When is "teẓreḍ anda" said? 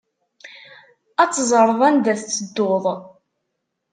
1.31-2.13